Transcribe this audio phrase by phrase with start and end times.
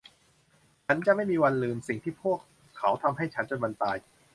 [0.85, 2.39] ฉันจะไม่มีวันลืมสิ่งที่พวก
[2.77, 3.97] เขาทำให้ฉันจนวันตาย